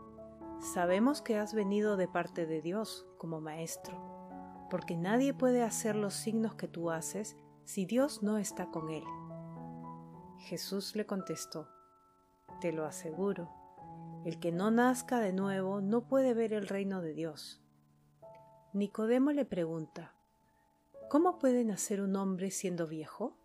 sabemos 0.59 1.21
que 1.21 1.37
has 1.37 1.53
venido 1.53 1.97
de 1.97 2.07
parte 2.07 2.45
de 2.45 2.61
Dios 2.61 3.07
como 3.17 3.41
maestro, 3.41 3.97
porque 4.69 4.97
nadie 4.97 5.33
puede 5.33 5.63
hacer 5.63 5.95
los 5.95 6.13
signos 6.13 6.55
que 6.55 6.67
tú 6.67 6.91
haces 6.91 7.37
si 7.65 7.85
Dios 7.85 8.23
no 8.23 8.37
está 8.37 8.71
con 8.71 8.89
él. 8.89 9.03
Jesús 10.39 10.95
le 10.95 11.05
contestó, 11.05 11.67
Te 12.61 12.71
lo 12.71 12.85
aseguro, 12.85 13.49
el 14.27 14.39
que 14.39 14.51
no 14.51 14.71
nazca 14.71 15.21
de 15.21 15.31
nuevo 15.31 15.79
no 15.79 16.05
puede 16.05 16.33
ver 16.33 16.51
el 16.51 16.67
reino 16.67 17.01
de 17.01 17.13
Dios. 17.13 17.61
Nicodemo 18.73 19.31
le 19.31 19.45
pregunta, 19.45 20.15
¿Cómo 21.07 21.39
puede 21.39 21.63
nacer 21.63 22.01
un 22.01 22.13
hombre 22.17 22.51
siendo 22.51 22.87
viejo? 22.87 23.37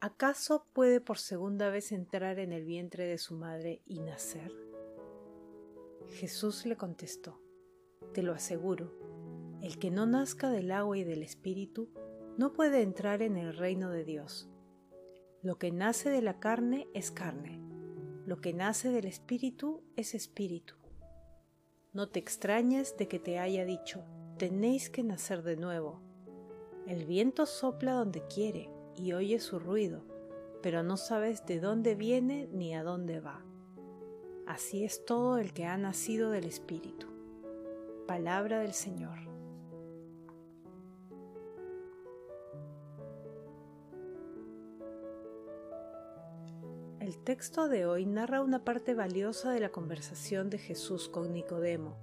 ¿Acaso 0.00 0.66
puede 0.72 1.02
por 1.02 1.18
segunda 1.18 1.68
vez 1.68 1.92
entrar 1.92 2.38
en 2.38 2.54
el 2.54 2.64
vientre 2.64 3.04
de 3.04 3.18
su 3.18 3.34
madre 3.34 3.82
y 3.84 4.00
nacer? 4.00 4.50
Jesús 6.08 6.64
le 6.64 6.78
contestó, 6.78 7.38
Te 8.14 8.22
lo 8.22 8.32
aseguro, 8.32 8.94
el 9.60 9.78
que 9.78 9.90
no 9.90 10.06
nazca 10.06 10.48
del 10.48 10.72
agua 10.72 10.96
y 10.96 11.04
del 11.04 11.22
Espíritu 11.22 11.90
no 12.38 12.54
puede 12.54 12.80
entrar 12.80 13.20
en 13.20 13.36
el 13.36 13.54
reino 13.54 13.90
de 13.90 14.04
Dios. 14.04 14.48
Lo 15.42 15.58
que 15.58 15.70
nace 15.70 16.08
de 16.08 16.22
la 16.22 16.40
carne 16.40 16.88
es 16.94 17.10
carne, 17.10 17.65
lo 18.26 18.40
que 18.40 18.52
nace 18.52 18.90
del 18.90 19.06
Espíritu 19.06 19.82
es 19.94 20.14
Espíritu. 20.14 20.74
No 21.92 22.08
te 22.08 22.18
extrañes 22.18 22.96
de 22.96 23.06
que 23.06 23.20
te 23.20 23.38
haya 23.38 23.64
dicho, 23.64 24.04
tenéis 24.36 24.90
que 24.90 25.04
nacer 25.04 25.42
de 25.42 25.56
nuevo 25.56 26.00
el 26.86 27.04
viento 27.04 27.46
sopla 27.46 27.94
donde 27.94 28.22
quiere 28.26 28.70
y 28.96 29.12
oye 29.12 29.40
su 29.40 29.58
ruido, 29.58 30.04
pero 30.62 30.82
no 30.84 30.96
sabes 30.96 31.44
de 31.46 31.58
dónde 31.58 31.94
viene 31.96 32.48
ni 32.52 32.74
a 32.74 32.84
dónde 32.84 33.20
va. 33.20 33.44
Así 34.46 34.84
es 34.84 35.04
todo 35.04 35.38
el 35.38 35.52
que 35.52 35.64
ha 35.64 35.76
nacido 35.76 36.30
del 36.30 36.44
Espíritu. 36.44 37.08
Palabra 38.06 38.60
del 38.60 38.72
Señor. 38.72 39.25
El 47.06 47.18
texto 47.18 47.68
de 47.68 47.86
hoy 47.86 48.04
narra 48.04 48.42
una 48.42 48.64
parte 48.64 48.92
valiosa 48.92 49.52
de 49.52 49.60
la 49.60 49.68
conversación 49.68 50.50
de 50.50 50.58
Jesús 50.58 51.08
con 51.08 51.32
Nicodemo, 51.32 51.96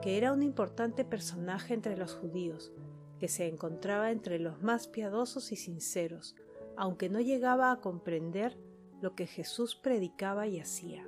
que 0.00 0.16
era 0.16 0.32
un 0.32 0.42
importante 0.42 1.04
personaje 1.04 1.74
entre 1.74 1.98
los 1.98 2.14
judíos, 2.14 2.72
que 3.18 3.28
se 3.28 3.46
encontraba 3.46 4.10
entre 4.10 4.38
los 4.38 4.62
más 4.62 4.88
piadosos 4.88 5.52
y 5.52 5.56
sinceros, 5.56 6.34
aunque 6.78 7.10
no 7.10 7.20
llegaba 7.20 7.70
a 7.70 7.80
comprender 7.82 8.56
lo 9.02 9.14
que 9.14 9.26
Jesús 9.26 9.76
predicaba 9.76 10.46
y 10.46 10.60
hacía. 10.60 11.06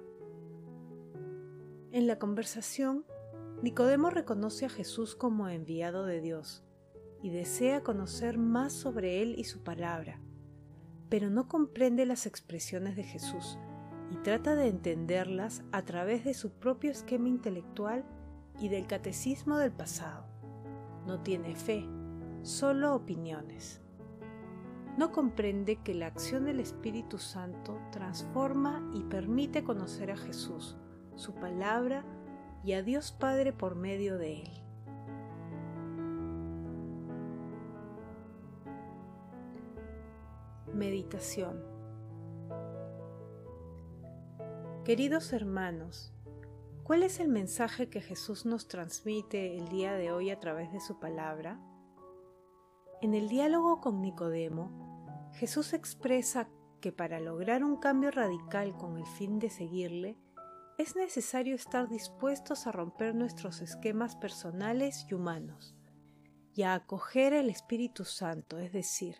En 1.93 2.07
la 2.07 2.19
conversación, 2.19 3.07
Nicodemo 3.63 4.11
reconoce 4.11 4.67
a 4.67 4.69
Jesús 4.69 5.17
como 5.17 5.49
enviado 5.49 6.05
de 6.05 6.21
Dios 6.21 6.63
y 7.23 7.31
desea 7.31 7.83
conocer 7.83 8.37
más 8.37 8.75
sobre 8.75 9.23
él 9.23 9.35
y 9.39 9.45
su 9.45 9.63
palabra, 9.63 10.21
pero 11.11 11.29
no 11.29 11.49
comprende 11.49 12.07
las 12.07 12.25
expresiones 12.25 12.97
de 12.97 13.03
Jesús 13.03 13.59
y 14.11 14.17
trata 14.19 14.55
de 14.55 14.69
entenderlas 14.69 15.63
a 15.73 15.83
través 15.83 16.25
de 16.25 16.35
su 16.35 16.53
propio 16.53 16.91
esquema 16.91 17.29
intelectual 17.29 18.05
y 18.61 18.69
del 18.69 18.87
catecismo 18.87 19.59
del 19.59 19.73
pasado. 19.73 20.25
No 21.07 21.21
tiene 21.21 21.55
fe, 21.57 21.85
solo 22.43 22.95
opiniones. 22.95 23.81
No 24.97 25.13
comprende 25.13 25.77
que 25.77 25.95
la 25.95 26.07
acción 26.07 26.45
del 26.45 26.61
Espíritu 26.61 27.19
Santo 27.19 27.81
transforma 27.91 28.89
y 28.95 29.03
permite 29.05 29.65
conocer 29.65 30.11
a 30.11 30.17
Jesús, 30.17 30.77
su 31.17 31.35
palabra 31.35 32.05
y 32.65 32.73
a 32.73 32.83
Dios 32.83 33.13
Padre 33.13 33.53
por 33.53 33.77
medio 33.77 34.19
de 34.19 34.43
él. 34.43 34.70
Meditación 40.81 41.63
Queridos 44.83 45.35
hermanos, 45.35 46.15
¿cuál 46.85 47.03
es 47.03 47.21
el 47.21 47.29
mensaje 47.29 47.91
que 47.91 48.01
Jesús 48.01 48.47
nos 48.47 48.67
transmite 48.67 49.59
el 49.59 49.69
día 49.69 49.93
de 49.93 50.11
hoy 50.11 50.31
a 50.31 50.41
través 50.41 50.73
de 50.73 50.81
su 50.81 50.99
palabra? 50.99 51.61
En 53.03 53.13
el 53.13 53.29
diálogo 53.29 53.83
con 53.83 54.01
Nicodemo, 54.01 55.29
Jesús 55.35 55.75
expresa 55.75 56.49
que 56.81 56.93
para 56.93 57.21
lograr 57.21 57.63
un 57.63 57.77
cambio 57.77 58.11
radical 58.11 58.75
con 58.79 58.97
el 58.97 59.05
fin 59.05 59.39
de 59.39 59.51
seguirle, 59.51 60.17
es 60.79 60.97
necesario 60.97 61.57
estar 61.57 61.91
dispuestos 61.91 62.67
a 62.67 62.73
romper 62.73 63.15
nuestros 63.15 63.61
esquemas 63.61 64.17
personales 64.17 65.05
y 65.11 65.13
humanos 65.13 65.77
y 66.55 66.63
a 66.63 66.73
acoger 66.73 67.35
el 67.35 67.51
Espíritu 67.51 68.07
Santo, 68.07 68.59
es 68.59 68.73
decir, 68.73 69.17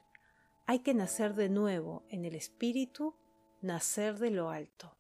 hay 0.71 0.79
que 0.79 0.95
nacer 0.95 1.35
de 1.35 1.49
nuevo 1.49 2.05
en 2.11 2.25
el 2.25 2.37
Espíritu, 2.37 3.17
nacer 3.61 4.21
de 4.21 4.31
lo 4.31 4.51
alto. 4.51 4.97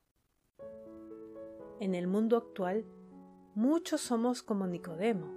En 1.78 1.94
el 1.94 2.08
mundo 2.08 2.36
actual, 2.36 2.84
muchos 3.54 4.00
somos 4.00 4.42
como 4.42 4.66
Nicodemo, 4.66 5.32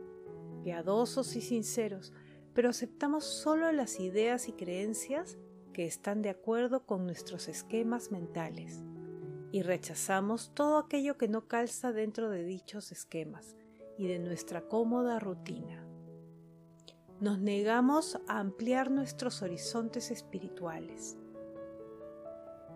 piadosos 0.63 1.35
y 1.35 1.41
sinceros, 1.41 2.13
pero 2.55 2.71
aceptamos 2.71 3.25
solo 3.25 3.71
las 3.73 3.99
ideas 3.99 4.49
y 4.49 4.53
creencias 4.53 5.37
que 5.71 5.85
están 5.85 6.23
de 6.23 6.31
acuerdo 6.31 6.87
con 6.87 7.05
nuestros 7.05 7.47
esquemas 7.47 8.09
mentales 8.09 8.81
y 9.51 9.61
rechazamos 9.61 10.51
todo 10.55 10.79
aquello 10.79 11.15
que 11.15 11.27
no 11.27 11.47
calza 11.47 11.91
dentro 11.91 12.31
de 12.31 12.43
dichos 12.43 12.91
esquemas 12.91 13.55
y 13.99 14.07
de 14.07 14.17
nuestra 14.17 14.67
cómoda 14.67 15.19
rutina. 15.19 15.82
Nos 17.23 17.39
negamos 17.39 18.19
a 18.27 18.39
ampliar 18.41 18.91
nuestros 18.91 19.43
horizontes 19.43 20.11
espirituales. 20.11 21.15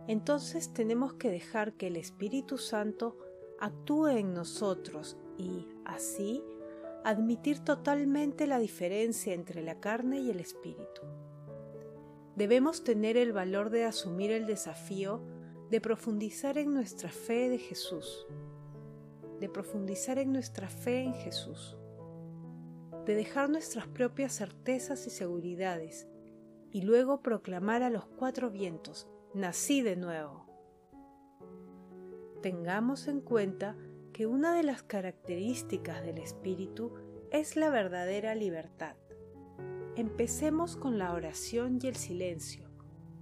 Entonces 0.08 0.72
tenemos 0.74 1.16
que 1.16 1.30
dejar 1.30 1.74
que 1.74 1.88
el 1.88 1.98
Espíritu 1.98 2.58
Santo 2.58 3.18
actúe 3.60 4.08
en 4.08 4.34
nosotros 4.34 5.18
y, 5.38 5.68
así, 5.84 6.42
admitir 7.04 7.60
totalmente 7.60 8.48
la 8.48 8.58
diferencia 8.58 9.34
entre 9.34 9.62
la 9.62 9.82
carne 9.82 10.22
y 10.22 10.30
el 10.30 10.40
espíritu. 10.40 11.02
Debemos 12.38 12.86
tener 12.86 13.18
el 13.18 13.34
valor 13.34 13.70
de 13.70 13.84
asumir 13.84 14.32
el 14.32 14.46
desafío 14.46 15.22
de 15.70 15.82
profundizar 15.82 16.58
en 16.58 16.74
nuestra 16.74 17.10
fe 17.10 17.50
de 17.50 17.58
Jesús, 17.58 18.26
de 19.42 19.50
profundizar 19.50 20.18
en 20.20 20.32
nuestra 20.32 20.70
fe 20.70 21.02
en 21.02 21.16
Jesús, 21.16 21.77
de 23.08 23.16
dejar 23.16 23.50
nuestras 23.50 23.88
propias 23.88 24.34
certezas 24.34 25.08
y 25.08 25.10
seguridades 25.10 26.10
y 26.74 26.82
luego 26.82 27.22
proclamar 27.22 27.82
a 27.82 27.90
los 27.90 28.06
cuatro 28.06 28.52
vientos, 28.52 29.08
nací 29.34 29.82
de 29.82 29.96
nuevo. 29.96 30.46
Tengamos 32.42 33.08
en 33.08 33.22
cuenta 33.22 33.78
que 34.12 34.28
una 34.28 34.54
de 34.54 34.64
las 34.64 34.84
características 34.84 36.04
del 36.04 36.18
espíritu 36.18 36.92
es 37.32 37.56
la 37.56 37.70
verdadera 37.70 38.36
libertad. 38.36 38.98
Empecemos 39.96 40.76
con 40.76 40.98
la 40.98 41.14
oración 41.14 41.80
y 41.82 41.88
el 41.88 41.96
silencio, 41.96 42.70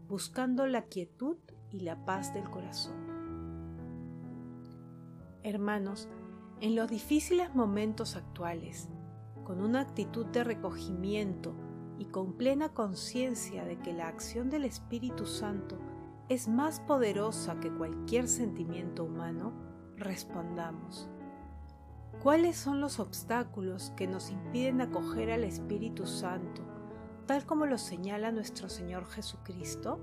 buscando 0.07 0.65
la 0.65 0.85
quietud 0.85 1.37
y 1.69 1.81
la 1.81 2.03
paz 2.05 2.33
del 2.33 2.49
corazón. 2.49 3.05
Hermanos, 5.43 6.09
en 6.59 6.75
los 6.75 6.89
difíciles 6.89 7.53
momentos 7.53 8.15
actuales, 8.15 8.89
con 9.45 9.61
una 9.61 9.79
actitud 9.79 10.25
de 10.25 10.43
recogimiento 10.43 11.55
y 11.97 12.05
con 12.05 12.33
plena 12.33 12.73
conciencia 12.73 13.63
de 13.63 13.79
que 13.79 13.93
la 13.93 14.09
acción 14.09 14.49
del 14.49 14.65
Espíritu 14.65 15.25
Santo 15.25 15.77
es 16.27 16.49
más 16.49 16.81
poderosa 16.81 17.59
que 17.59 17.71
cualquier 17.71 18.27
sentimiento 18.27 19.05
humano, 19.05 19.53
respondamos. 19.95 21.07
¿Cuáles 22.21 22.57
son 22.57 22.81
los 22.81 22.99
obstáculos 22.99 23.91
que 23.95 24.07
nos 24.07 24.31
impiden 24.31 24.81
acoger 24.81 25.31
al 25.31 25.43
Espíritu 25.43 26.07
Santo, 26.07 26.63
tal 27.27 27.45
como 27.45 27.65
lo 27.65 27.77
señala 27.77 28.31
nuestro 28.31 28.67
Señor 28.67 29.05
Jesucristo? 29.05 29.99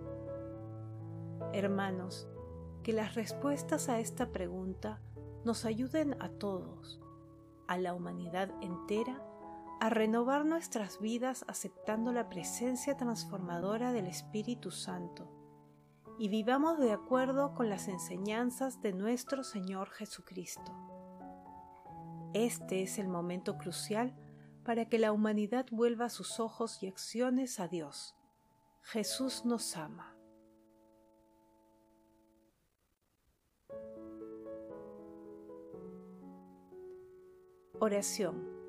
Hermanos, 1.53 2.29
que 2.83 2.93
las 2.93 3.15
respuestas 3.15 3.89
a 3.89 3.99
esta 3.99 4.31
pregunta 4.31 5.01
nos 5.45 5.65
ayuden 5.65 6.17
a 6.21 6.29
todos, 6.29 7.01
a 7.67 7.77
la 7.79 7.95
humanidad 7.95 8.51
entera, 8.61 9.21
a 9.83 9.89
renovar 9.89 10.45
nuestras 10.45 11.01
vidas 11.01 11.45
aceptando 11.49 12.13
la 12.13 12.29
presencia 12.29 12.97
transformadora 12.97 13.93
del 13.93 14.07
Espíritu 14.07 14.71
Santo 14.71 15.29
y 16.21 16.29
vivamos 16.29 16.79
de 16.79 16.93
acuerdo 16.93 17.53
con 17.53 17.69
las 17.69 17.89
enseñanzas 17.89 18.81
de 18.81 18.93
nuestro 18.93 19.43
Señor 19.43 19.91
Jesucristo. 19.91 20.73
Este 22.33 22.85
es 22.85 23.01
el 23.01 23.09
momento 23.09 23.59
crucial 23.59 24.15
para 24.63 24.85
que 24.89 25.01
la 25.01 25.11
humanidad 25.11 25.67
vuelva 25.73 26.11
sus 26.11 26.39
ojos 26.39 26.81
y 26.85 26.87
acciones 26.87 27.59
a 27.59 27.67
Dios, 27.67 28.15
Jesús 28.83 29.45
nos 29.45 29.77
ama. 29.77 30.17
Oración. 37.81 38.63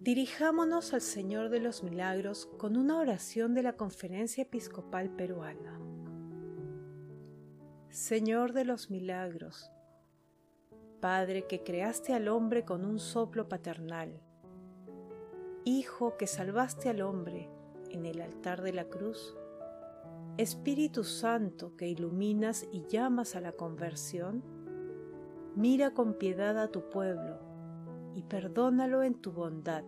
Dirijámonos 0.00 0.94
al 0.94 1.02
Señor 1.02 1.50
de 1.50 1.60
los 1.60 1.82
Milagros 1.82 2.48
con 2.56 2.78
una 2.78 2.96
oración 2.96 3.52
de 3.52 3.62
la 3.62 3.74
Conferencia 3.74 4.44
Episcopal 4.44 5.10
Peruana. 5.10 5.78
Señor 7.90 8.54
de 8.54 8.64
los 8.64 8.90
Milagros, 8.90 9.70
Padre 11.02 11.46
que 11.46 11.62
creaste 11.62 12.14
al 12.14 12.28
hombre 12.28 12.64
con 12.64 12.86
un 12.86 12.98
soplo 12.98 13.46
paternal, 13.50 14.22
Hijo 15.66 16.16
que 16.16 16.26
salvaste 16.26 16.88
al 16.88 17.02
hombre 17.02 17.50
en 17.90 18.06
el 18.06 18.22
altar 18.22 18.62
de 18.62 18.72
la 18.72 18.86
cruz, 18.86 19.36
Espíritu 20.38 21.04
Santo 21.04 21.76
que 21.76 21.88
iluminas 21.88 22.66
y 22.72 22.86
llamas 22.86 23.36
a 23.36 23.42
la 23.42 23.52
conversión, 23.52 24.42
mira 25.56 25.92
con 25.92 26.14
piedad 26.14 26.58
a 26.58 26.68
tu 26.68 26.88
pueblo 26.88 27.49
y 28.14 28.22
perdónalo 28.22 29.02
en 29.02 29.14
tu 29.14 29.32
bondad. 29.32 29.84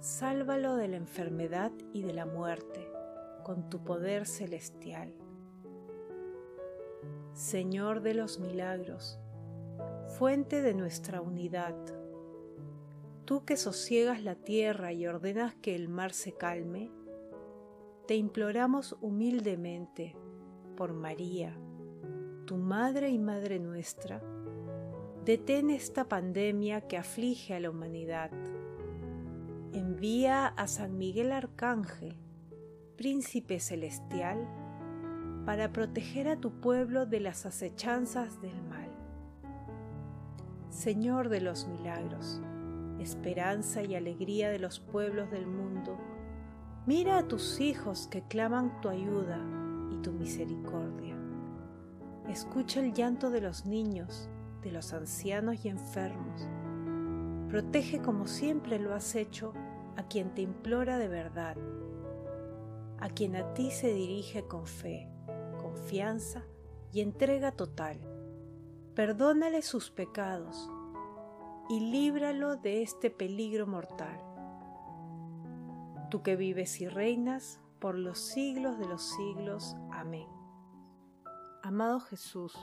Sálvalo 0.00 0.76
de 0.76 0.88
la 0.88 0.96
enfermedad 0.96 1.72
y 1.92 2.02
de 2.02 2.12
la 2.12 2.26
muerte 2.26 2.90
con 3.42 3.68
tu 3.70 3.82
poder 3.82 4.26
celestial. 4.26 5.12
Señor 7.32 8.02
de 8.02 8.14
los 8.14 8.38
milagros, 8.38 9.18
fuente 10.18 10.62
de 10.62 10.74
nuestra 10.74 11.20
unidad, 11.20 11.74
tú 13.24 13.44
que 13.44 13.56
sosiegas 13.56 14.22
la 14.22 14.34
tierra 14.34 14.92
y 14.92 15.06
ordenas 15.06 15.54
que 15.54 15.74
el 15.74 15.88
mar 15.88 16.12
se 16.12 16.32
calme, 16.32 16.90
te 18.06 18.16
imploramos 18.16 18.96
humildemente 19.00 20.14
por 20.76 20.92
María, 20.92 21.56
tu 22.46 22.56
Madre 22.56 23.10
y 23.10 23.18
Madre 23.18 23.58
nuestra, 23.58 24.20
detén 25.24 25.70
esta 25.70 26.08
pandemia 26.08 26.80
que 26.88 26.98
aflige 26.98 27.54
a 27.54 27.60
la 27.60 27.70
humanidad. 27.70 28.30
Envía 29.72 30.46
a 30.48 30.66
San 30.66 30.98
Miguel 30.98 31.30
Arcángel, 31.30 32.16
príncipe 32.96 33.60
celestial, 33.60 34.48
para 35.46 35.72
proteger 35.72 36.28
a 36.28 36.36
tu 36.36 36.60
pueblo 36.60 37.06
de 37.06 37.20
las 37.20 37.46
acechanzas 37.46 38.40
del 38.40 38.60
mal. 38.64 38.90
Señor 40.70 41.28
de 41.28 41.40
los 41.40 41.68
milagros, 41.68 42.42
esperanza 42.98 43.82
y 43.82 43.94
alegría 43.94 44.50
de 44.50 44.58
los 44.58 44.80
pueblos 44.80 45.30
del 45.30 45.46
mundo, 45.46 45.98
mira 46.84 47.18
a 47.18 47.28
tus 47.28 47.60
hijos 47.60 48.08
que 48.08 48.22
claman 48.22 48.80
tu 48.80 48.88
ayuda 48.88 49.38
y 49.92 49.98
tu 50.02 50.12
misericordia. 50.12 51.16
Escucha 52.28 52.80
el 52.80 52.92
llanto 52.92 53.30
de 53.30 53.40
los 53.40 53.66
niños, 53.66 54.28
de 54.62 54.72
los 54.72 54.92
ancianos 54.92 55.64
y 55.64 55.68
enfermos. 55.68 56.48
Protege 57.48 58.00
como 58.00 58.26
siempre 58.26 58.78
lo 58.78 58.94
has 58.94 59.14
hecho 59.14 59.52
a 59.96 60.04
quien 60.04 60.34
te 60.34 60.42
implora 60.42 60.98
de 60.98 61.08
verdad, 61.08 61.56
a 62.98 63.08
quien 63.08 63.36
a 63.36 63.52
ti 63.54 63.70
se 63.70 63.92
dirige 63.92 64.46
con 64.46 64.66
fe 64.66 65.12
confianza 65.62 66.44
y 66.92 67.00
entrega 67.00 67.52
total. 67.52 68.00
Perdónale 68.94 69.62
sus 69.62 69.90
pecados 69.90 70.70
y 71.70 71.80
líbralo 71.80 72.56
de 72.56 72.82
este 72.82 73.10
peligro 73.10 73.66
mortal. 73.66 74.20
Tú 76.10 76.22
que 76.22 76.36
vives 76.36 76.80
y 76.80 76.88
reinas 76.88 77.60
por 77.78 77.96
los 77.96 78.18
siglos 78.18 78.78
de 78.78 78.86
los 78.86 79.02
siglos. 79.02 79.76
Amén. 79.90 80.28
Amado 81.62 82.00
Jesús, 82.00 82.54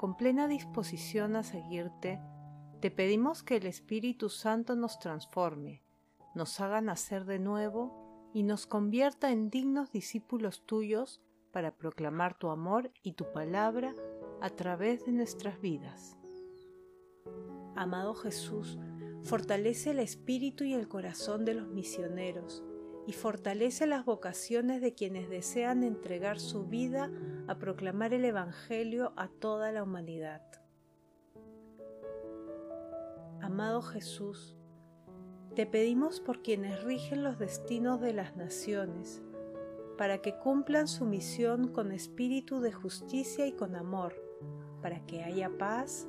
con 0.00 0.16
plena 0.16 0.48
disposición 0.48 1.36
a 1.36 1.42
seguirte, 1.42 2.22
te 2.80 2.90
pedimos 2.90 3.42
que 3.42 3.56
el 3.56 3.66
Espíritu 3.66 4.30
Santo 4.30 4.74
nos 4.74 4.98
transforme, 4.98 5.82
nos 6.34 6.58
haga 6.62 6.80
nacer 6.80 7.26
de 7.26 7.38
nuevo 7.38 8.30
y 8.32 8.42
nos 8.42 8.66
convierta 8.66 9.30
en 9.30 9.50
dignos 9.50 9.92
discípulos 9.92 10.64
tuyos 10.64 11.20
para 11.52 11.76
proclamar 11.76 12.38
tu 12.38 12.48
amor 12.48 12.90
y 13.02 13.12
tu 13.12 13.30
palabra 13.30 13.94
a 14.40 14.48
través 14.48 15.04
de 15.04 15.12
nuestras 15.12 15.60
vidas. 15.60 16.16
Amado 17.76 18.14
Jesús, 18.14 18.78
fortalece 19.20 19.90
el 19.90 19.98
espíritu 19.98 20.64
y 20.64 20.72
el 20.72 20.88
corazón 20.88 21.44
de 21.44 21.52
los 21.52 21.68
misioneros 21.68 22.64
y 23.06 23.12
fortalece 23.12 23.86
las 23.86 24.06
vocaciones 24.06 24.80
de 24.80 24.94
quienes 24.94 25.28
desean 25.28 25.84
entregar 25.84 26.38
su 26.38 26.64
vida 26.64 27.10
a 27.50 27.58
proclamar 27.58 28.14
el 28.14 28.24
Evangelio 28.24 29.12
a 29.16 29.26
toda 29.26 29.72
la 29.72 29.82
humanidad. 29.82 30.40
Amado 33.42 33.82
Jesús, 33.82 34.56
te 35.56 35.66
pedimos 35.66 36.20
por 36.20 36.42
quienes 36.42 36.84
rigen 36.84 37.24
los 37.24 37.40
destinos 37.40 38.00
de 38.00 38.12
las 38.12 38.36
naciones, 38.36 39.20
para 39.98 40.18
que 40.18 40.38
cumplan 40.38 40.86
su 40.86 41.06
misión 41.06 41.72
con 41.72 41.90
espíritu 41.90 42.60
de 42.60 42.70
justicia 42.70 43.48
y 43.48 43.52
con 43.52 43.74
amor, 43.74 44.14
para 44.80 45.04
que 45.04 45.24
haya 45.24 45.50
paz, 45.58 46.06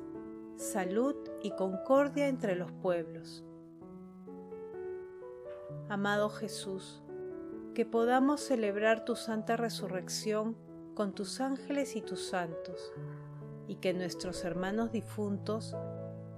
salud 0.54 1.16
y 1.42 1.50
concordia 1.56 2.28
entre 2.28 2.54
los 2.54 2.70
pueblos. 2.70 3.44
Amado 5.88 6.30
Jesús, 6.30 7.02
que 7.74 7.84
podamos 7.84 8.40
celebrar 8.42 9.04
tu 9.04 9.16
santa 9.16 9.56
resurrección 9.56 10.56
con 10.94 11.14
tus 11.14 11.40
ángeles 11.40 11.96
y 11.96 12.02
tus 12.02 12.26
santos, 12.26 12.92
y 13.68 13.76
que 13.76 13.94
nuestros 13.94 14.44
hermanos 14.44 14.92
difuntos, 14.92 15.76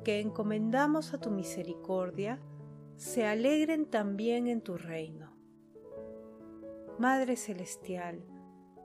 que 0.05 0.21
encomendamos 0.21 1.15
a 1.15 1.21
tu 1.21 1.31
misericordia, 1.31 2.41
se 2.97 3.27
alegren 3.27 3.87
también 3.87 4.47
en 4.47 4.61
tu 4.61 4.77
reino. 4.77 5.35
Madre 6.99 7.37
Celestial, 7.37 8.25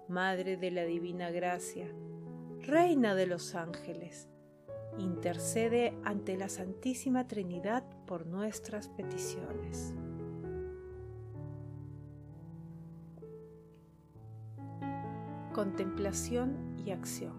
Madre 0.08 0.58
de 0.58 0.72
la 0.72 0.84
Divina 0.84 1.30
Gracia, 1.30 1.94
Reina 2.60 3.14
de 3.14 3.28
los 3.28 3.54
Ángeles, 3.54 4.28
intercede 4.98 5.94
ante 6.04 6.36
la 6.36 6.50
Santísima 6.50 7.28
Trinidad 7.28 7.84
por 8.08 8.26
nuestras 8.26 8.90
peticiones. 8.90 9.94
Contemplación 15.60 16.78
y 16.86 16.92
acción. 16.92 17.34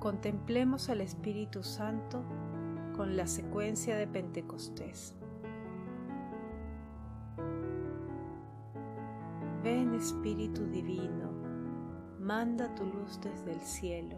Contemplemos 0.00 0.88
al 0.88 1.00
Espíritu 1.00 1.62
Santo 1.62 2.24
con 2.96 3.16
la 3.16 3.28
secuencia 3.28 3.96
de 3.96 4.08
Pentecostés. 4.08 5.14
Ven 9.62 9.94
Espíritu 9.94 10.66
Divino, 10.66 11.30
manda 12.18 12.74
tu 12.74 12.84
luz 12.84 13.20
desde 13.20 13.52
el 13.52 13.60
cielo. 13.60 14.16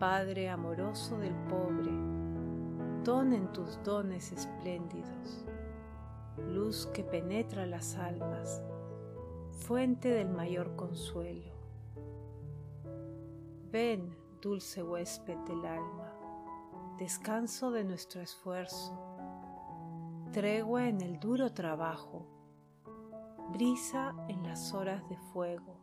Padre 0.00 0.48
amoroso 0.48 1.16
del 1.16 1.36
pobre, 1.48 1.92
donen 3.04 3.52
tus 3.52 3.80
dones 3.84 4.32
espléndidos, 4.32 5.46
luz 6.48 6.86
que 6.92 7.04
penetra 7.04 7.66
las 7.66 7.94
almas, 7.94 8.60
fuente 9.60 10.10
del 10.10 10.28
mayor 10.28 10.74
consuelo. 10.76 11.52
Ven, 13.70 14.16
dulce 14.42 14.82
huésped 14.82 15.38
del 15.46 15.64
alma, 15.64 16.12
descanso 16.98 17.70
de 17.70 17.84
nuestro 17.84 18.20
esfuerzo, 18.20 18.98
tregua 20.32 20.88
en 20.88 21.00
el 21.00 21.20
duro 21.20 21.52
trabajo 21.52 22.40
brisa 23.50 24.14
en 24.28 24.44
las 24.44 24.74
horas 24.74 25.06
de 25.08 25.16
fuego, 25.32 25.80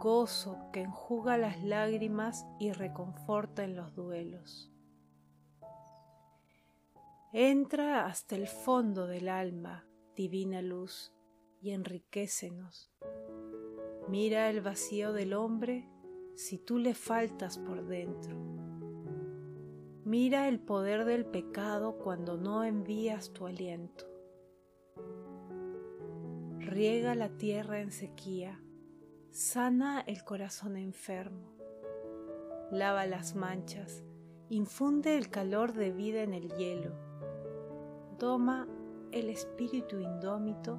gozo 0.00 0.58
que 0.72 0.80
enjuga 0.80 1.36
las 1.36 1.62
lágrimas 1.62 2.44
y 2.58 2.72
reconforta 2.72 3.62
en 3.64 3.76
los 3.76 3.94
duelos. 3.94 4.70
Entra 7.32 8.06
hasta 8.06 8.34
el 8.34 8.46
fondo 8.48 9.06
del 9.06 9.28
alma, 9.28 9.86
divina 10.14 10.60
luz, 10.60 11.14
y 11.62 11.70
enriquecenos. 11.70 12.92
Mira 14.08 14.50
el 14.50 14.60
vacío 14.60 15.14
del 15.14 15.32
hombre 15.32 15.88
si 16.34 16.58
tú 16.58 16.76
le 16.76 16.92
faltas 16.92 17.56
por 17.56 17.86
dentro. 17.86 18.36
Mira 20.04 20.48
el 20.48 20.60
poder 20.60 21.06
del 21.06 21.24
pecado 21.24 21.96
cuando 21.96 22.36
no 22.36 22.64
envías 22.64 23.32
tu 23.32 23.46
aliento 23.46 24.12
riega 26.72 27.14
la 27.14 27.28
tierra 27.28 27.80
en 27.80 27.90
sequía, 27.90 28.58
sana 29.30 30.00
el 30.00 30.24
corazón 30.24 30.78
enfermo, 30.78 31.52
lava 32.70 33.04
las 33.04 33.34
manchas, 33.34 34.04
infunde 34.48 35.18
el 35.18 35.28
calor 35.28 35.74
de 35.74 35.92
vida 35.92 36.22
en 36.22 36.32
el 36.32 36.48
hielo, 36.54 36.92
Toma 38.18 38.68
el 39.10 39.28
espíritu 39.28 40.00
indómito, 40.00 40.78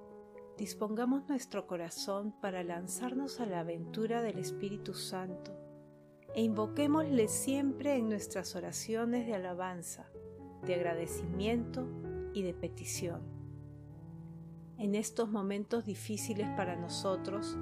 dispongamos 0.57 1.27
nuestro 1.27 1.67
corazón 1.67 2.33
para 2.41 2.63
lanzarnos 2.63 3.39
a 3.39 3.45
la 3.45 3.61
aventura 3.61 4.21
del 4.21 4.37
Espíritu 4.37 4.93
Santo 4.93 5.51
e 6.35 6.43
invoquémosle 6.43 7.27
siempre 7.27 7.95
en 7.95 8.09
nuestras 8.09 8.55
oraciones 8.55 9.25
de 9.25 9.35
alabanza, 9.35 10.05
de 10.65 10.75
agradecimiento 10.75 11.87
y 12.33 12.43
de 12.43 12.53
petición. 12.53 13.21
En 14.77 14.95
estos 14.95 15.29
momentos 15.29 15.85
difíciles 15.85 16.47
para 16.55 16.75
nosotros 16.75 17.57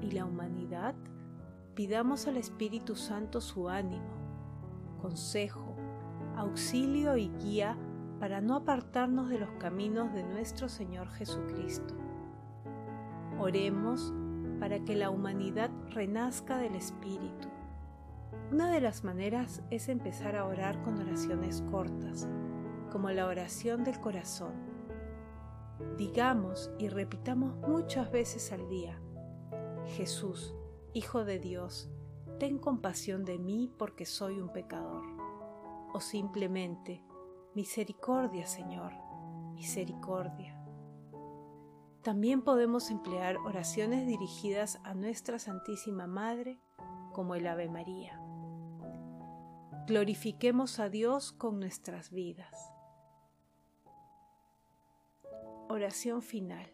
y 0.00 0.10
la 0.12 0.24
humanidad, 0.24 0.94
pidamos 1.74 2.26
al 2.26 2.36
Espíritu 2.36 2.96
Santo 2.96 3.40
su 3.40 3.68
ánimo, 3.68 4.14
consejo, 5.00 5.76
auxilio 6.36 7.16
y 7.16 7.28
guía 7.42 7.76
para 8.18 8.40
no 8.40 8.56
apartarnos 8.56 9.28
de 9.28 9.38
los 9.38 9.50
caminos 9.58 10.12
de 10.14 10.22
nuestro 10.22 10.68
Señor 10.68 11.08
Jesucristo. 11.10 11.94
Oremos 13.44 14.12
para 14.58 14.82
que 14.84 14.96
la 14.96 15.10
humanidad 15.10 15.70
renazca 15.90 16.56
del 16.58 16.74
Espíritu 16.74 17.48
una 18.50 18.70
de 18.70 18.80
las 18.80 19.04
maneras 19.04 19.62
es 19.70 19.88
empezar 19.88 20.36
a 20.36 20.44
orar 20.44 20.80
con 20.82 20.98
oraciones 20.98 21.62
cortas, 21.70 22.28
como 22.92 23.10
la 23.10 23.26
oración 23.26 23.84
del 23.84 23.98
corazón. 24.00 24.52
Digamos 25.96 26.70
y 26.78 26.88
repitamos 26.88 27.56
muchas 27.66 28.12
veces 28.12 28.52
al 28.52 28.68
día, 28.68 29.00
Jesús, 29.96 30.54
Hijo 30.92 31.24
de 31.24 31.40
Dios, 31.40 31.90
ten 32.38 32.58
compasión 32.58 33.24
de 33.24 33.38
mí 33.38 33.72
porque 33.76 34.06
soy 34.06 34.38
un 34.38 34.50
pecador. 34.50 35.02
O 35.92 36.00
simplemente, 36.00 37.02
misericordia 37.54 38.46
Señor, 38.46 38.92
misericordia. 39.54 40.63
También 42.04 42.42
podemos 42.42 42.90
emplear 42.90 43.38
oraciones 43.38 44.06
dirigidas 44.06 44.78
a 44.84 44.92
nuestra 44.92 45.38
Santísima 45.38 46.06
Madre, 46.06 46.60
como 47.14 47.34
el 47.34 47.46
Ave 47.46 47.70
María. 47.70 48.20
Glorifiquemos 49.86 50.80
a 50.80 50.90
Dios 50.90 51.32
con 51.32 51.58
nuestras 51.58 52.10
vidas. 52.10 52.70
Oración 55.70 56.20
final. 56.20 56.70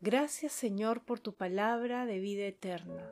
Gracias 0.00 0.52
Señor 0.52 1.04
por 1.04 1.18
tu 1.18 1.34
palabra 1.34 2.06
de 2.06 2.20
vida 2.20 2.44
eterna. 2.44 3.10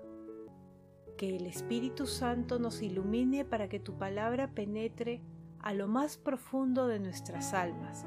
Que 1.16 1.34
el 1.34 1.44
Espíritu 1.44 2.06
Santo 2.06 2.61
nos 2.61 2.82
ilumine 2.82 3.44
para 3.44 3.68
que 3.68 3.80
tu 3.80 3.98
palabra 3.98 4.54
penetre 4.54 5.24
a 5.58 5.74
lo 5.74 5.88
más 5.88 6.18
profundo 6.18 6.87
de 6.87 7.00
nuestras 7.00 7.52
almas 7.52 8.06